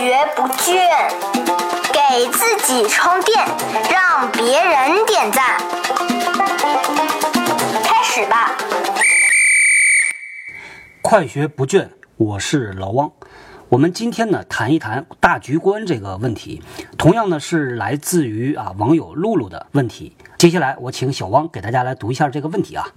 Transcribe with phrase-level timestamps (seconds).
[0.00, 0.80] 学不倦，
[1.92, 3.46] 给自己充电，
[3.92, 5.58] 让别人点赞。
[7.84, 8.56] 开始吧！
[11.02, 13.12] 快学不倦，我是老汪。
[13.68, 16.62] 我们今天呢谈一谈大局观这个问题，
[16.96, 20.16] 同样呢是来自于啊网友露露的问题。
[20.38, 22.88] 接下来我请小汪给大家来读一下这个问题啊。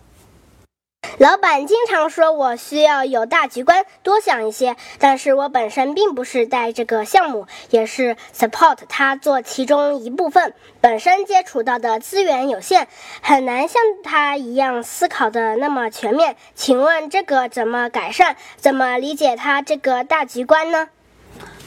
[1.24, 12.90] 老板经常说我需要有大局观，多想一些，但是我本身并不是带这个项目，也是 support 他做其中一部分，本身接触到的资源有限，
[13.22, 16.36] 很难像他一样思考的那么全面。
[16.56, 18.36] 请问这个怎么改善？
[18.58, 20.90] 怎么理解他这个大局观呢？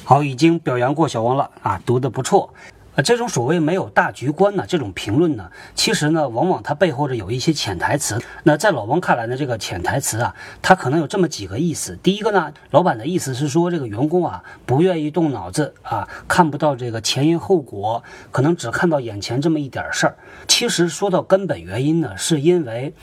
[0.04, 2.52] 好，已经表扬过小王了啊，读的不错。
[2.96, 8.18] 啊，这种所谓没有大局观呢，这种评论呢，其实呢，往往它背后着有一些潜台词。
[8.44, 11.98] 那在老王看来呢，这个潜台词啊，它可能有这么几个意思。
[12.02, 18.02] 第一个呢，老板的意思是说，这个员工啊，不愿意动脑子啊，看不到这个前因后果，
[18.32, 20.16] 可能只看到眼前这么一点事儿。
[20.48, 22.94] 其实说到根本原因呢，是因为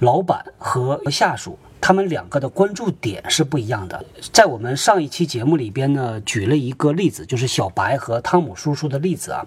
[0.00, 1.56] 老板和下属。
[1.80, 4.04] 他们两个的关注点是不一样的。
[4.32, 9.46] 在我们上一期节目里边呢，举了一个例子，就是小白和汤姆叔叔的例子啊。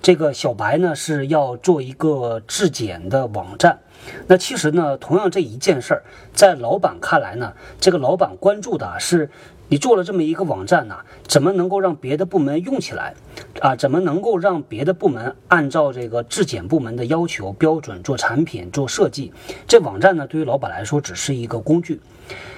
[0.00, 3.78] 这个小白呢是要做一个质检的网站，
[4.26, 9.30] 那其实呢，同样这一件事儿，在老板看来呢，这个老板关注的是。
[9.70, 10.96] 你做了这么一个网站呢，
[11.28, 13.14] 怎么能够让别的部门用起来？
[13.60, 19.32] 啊，怎么能够让别的部门按照这个质检部门的要求标准做产品做设计？
[19.68, 22.00] 这网站呢，对于老板来说只是一个工具。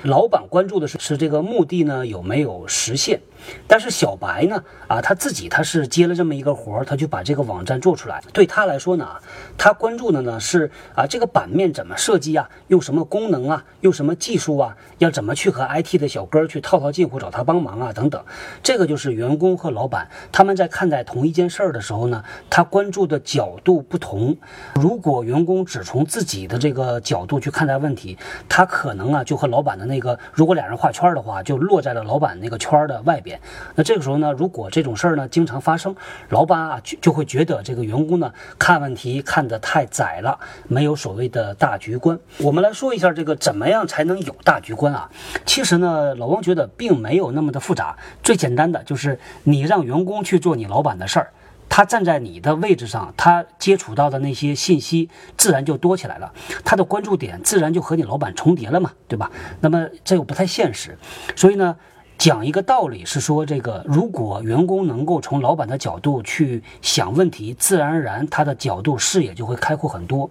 [0.05, 3.21] 老板关注的是是这个目的呢有没有实现？
[3.67, 8.23] 但是小白呢啊他自己他是接了这么一个活儿，他就把这个网站做出来。
[8.33, 9.09] 对他来说呢，
[9.57, 18.23] 他关注的呢是啊这个版面怎么设计啊，用什么功能啊，用什么技术啊，要怎么去和 IT 的小哥去套套近乎找他帮忙啊等等。
[18.63, 24.37] 这个就是员工和老板他们在看待同一件事儿的时候呢，他关注的角度不同。
[24.75, 28.17] 如果员工只从自己的这个角度去看待问题，
[28.49, 33.32] 他可能啊就和老板的那个，如果俩人画圈的话，就落在了老板那个圈的外边。
[33.75, 35.95] 那这个时候呢，如果这种事儿呢经常发生，
[36.29, 40.39] 老板啊就会觉得这个员工呢看问题看得太窄了，
[40.69, 42.19] 没有所谓的大局观。
[42.39, 45.11] 我们来说一下这个怎么样才能有大局观啊？
[45.45, 51.33] 其实呢，老王觉得并没有那么的复杂，最简单的就是你让员工去做你老板的事儿。
[51.75, 56.31] 他站在你的位置上，他接触到的那些信息自然就多起来了，
[56.67, 59.31] 他的关注点自然就和你老板重叠了嘛，对吧？
[59.61, 60.99] 那么这又不太现实，
[61.35, 61.75] 所以呢，
[62.23, 70.31] 讲一个道理是说，这个如果员工能够从老板的角度去想问题，自然而然他的角度视野就会开阔很多。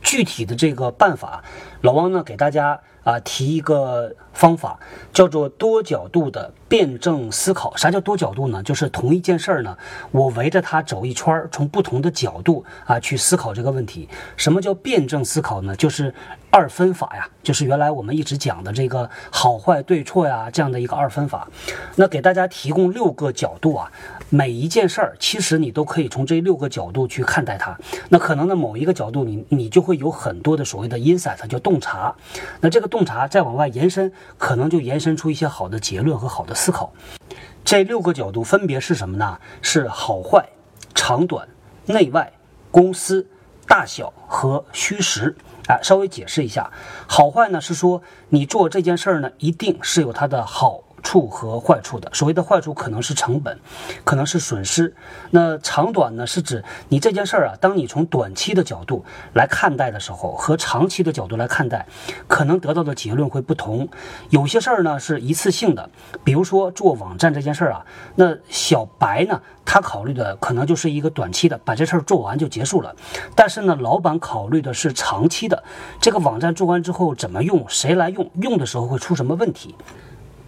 [0.00, 1.42] 具体的这个办法，
[1.80, 4.78] 老汪呢给大家啊提一个方法，
[5.14, 6.52] 叫做多角度的。
[6.68, 8.62] 辩证思考，啥叫多角度呢？
[8.62, 9.74] 就是同一件事儿呢，
[10.10, 14.06] 我围着它走一圈，从不同的角度啊去思考这个问题。
[14.36, 15.74] 什么叫辩证思考呢？
[15.74, 16.12] 就是
[16.50, 21.48] 二分法呀，就是原来我们一直讲的这个好坏对错呀这样的一个二分法。
[21.96, 23.90] 那给大家提供六个角度啊，
[24.28, 27.74] 每一件事儿其实你都可以从这六个角度去看待它。
[28.10, 32.14] 那可能呢某一个角度你你就会有很多的所谓的 insight，叫洞察。
[32.60, 36.52] 那这个洞洞察再往外延伸，可能就延伸出一些好的结论和好的。
[36.52, 36.92] 思考，
[37.64, 39.38] 这六个角度分别是什么呢？
[39.62, 40.48] 是好坏、
[40.96, 41.46] 长短、
[41.86, 42.32] 内外、
[42.72, 43.24] 公司
[43.68, 45.36] 大小和虚实。
[45.68, 46.72] 啊，稍微解释一下，
[47.06, 50.80] 好坏呢是说你做这件事儿呢，一定是有它的好。
[51.02, 53.58] 处和坏处的，所谓的坏处可能是成本，
[54.04, 54.94] 可能是损失。
[55.30, 59.04] 那长短呢，是指你这件事儿啊，当你从短期的角度
[59.34, 61.86] 来看待的时候，和长期的角度来看待，
[62.26, 63.88] 可能得到的结论会不同。
[64.30, 65.88] 有些事儿呢是一次性的，
[66.24, 67.84] 比如说做网站这件事儿啊，
[68.16, 72.94] 那小白呢，他考虑的可能就是一个短期的，把这事儿做完就结束了。
[73.34, 75.62] 但是呢，老板考虑的是长期的，
[76.00, 79.74] 这个网站做完之后怎么用，谁来用，用的时候会出什么问题。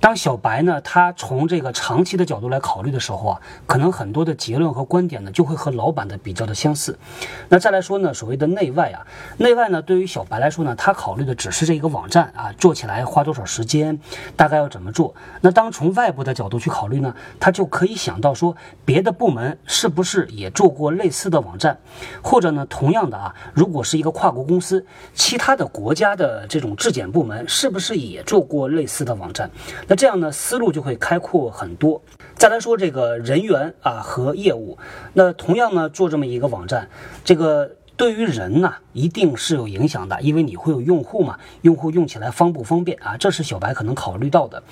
[0.01, 6.99] 当小白呢，他从这个长期的角度来考虑的时候啊，可能很多的结论和观点呢，就会和老板的比较的相似。
[7.51, 14.01] 那再来说呢，所谓的内外啊，内外呢，对于小白来说呢，他考虑的只是这一个网站啊，做起来花多少时间，
[14.37, 15.15] 大概要怎么做。
[15.43, 21.79] 那当从外部的角度去考虑呢，他就可以想到说，别的部门是不是也做过类似的网站，
[22.23, 29.51] 或者呢，同样的啊，如果是一个跨国公司，其他的国家的这种质检部门是不是也做过类似的网站？
[29.91, 32.01] 那这样呢，思路就会开阔很多。
[32.37, 34.79] 再来说这个人员啊和业务，
[35.15, 36.89] 那同样呢做这么一个网站，
[37.25, 37.69] 这个
[38.01, 43.15] 对于人呢，一定是有影响的，因为你会有用户嘛，用户用起来方不方便啊？
[43.19, 44.63] 这是小白可能考虑到的。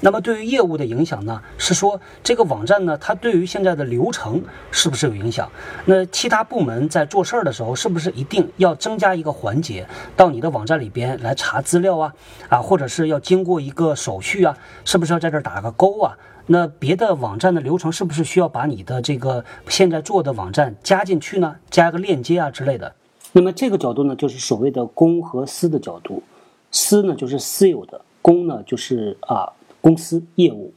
[0.00, 5.46] 那么对于业务的影响呢，是说这个网站呢，它对于现在的流程是不是有影响？
[5.84, 9.86] 那其他部门在做事儿的时候，是不是一定要增加一个环节
[10.16, 12.14] 到你的网站里边来查资料啊？
[12.48, 14.56] 啊，或者是要经过一个手续啊？
[14.86, 16.16] 是不是要在这儿打个勾啊？
[16.50, 21.56] 那别的网站的流程是不是需要把你的这个现在做的网站加进去呢？
[21.70, 22.94] 加个链接啊之类的。
[23.32, 26.22] 那么这个角度呢，就是所谓的公和私的角度。
[26.70, 30.72] 私呢就是私有的，公呢就是啊公司业务。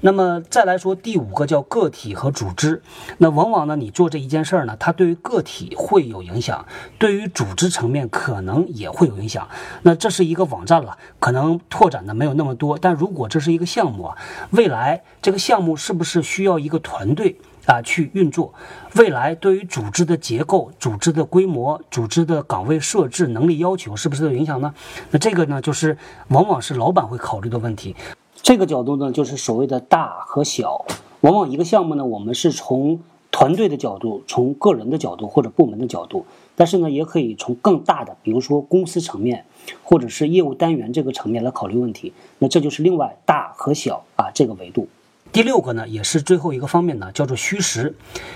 [0.00, 2.82] 那么再来说第五个叫个体和组织，
[3.18, 6.66] 那往往呢你做这一件事儿呢，它对于个体会有影响，
[6.98, 9.48] 对于组织层面可能也会有影响。
[9.82, 14.16] 那这是一个网站了，可能拓展的没有那么多，但如果这是一个项目啊，
[14.50, 18.52] 未来这个项目是不是需要一个团队啊去运作？
[18.96, 24.74] 未来对于组织的结构、组织的规模、组织的岗位设置、能力要求，是不是有影响呢？
[25.12, 25.96] 那这个呢，就是
[26.28, 27.94] 往往是老板会考虑的问题。
[28.42, 30.84] 这个角度呢，就是所谓的大和小。
[31.20, 32.98] 往往一个项目呢，我们是从
[33.30, 39.44] 团队的角度、从个人的角度或者部门的角度，但是呢，也可以从更大的，比如说公司层面，
[39.84, 42.12] 或者是业务单元这个层面来考虑问题。
[42.40, 44.88] 那这就是另外大和小啊这个维度。
[45.32, 47.94] 第六个呢，也是最后一个方面呢，叫做虚实。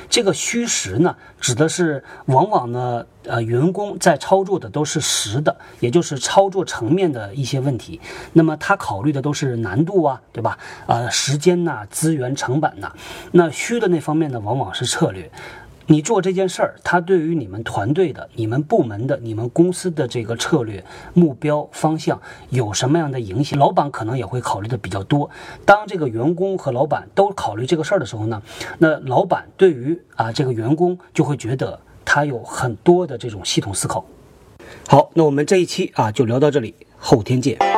[0.08, 8.00] 这个虚实呢，指的是往往呢，呃，员工在操作的都是实的，也就是操作层面的一些问题。
[8.32, 10.58] 那么他考虑的都是难度啊，对吧？
[10.87, 12.90] 呃，时间呐，资源成本呐。
[13.32, 15.31] 那虚的那方面呢，往往是策略。
[15.88, 20.84] 你做这件事儿，它对于你们团队的、你们部门的、你们公司的这个策略、
[21.14, 23.56] 目标方向有什么样的影响？
[23.56, 25.30] 老板可能也会考虑的比较多。
[25.64, 28.42] 当这个员工和老板都考虑这个事儿的时候呢，
[28.78, 34.04] 那老板对于啊这个员工就会觉得他有很多的这种系统思考。
[34.88, 37.75] 好，那我们这一期啊就聊到这里，后天见。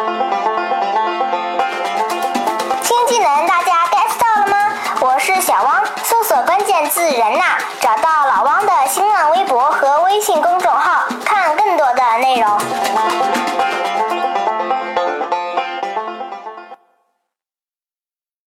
[6.79, 12.88] 索关键字“人呐”，找到老汪的新浪微博和微信公众号，看更多的内容。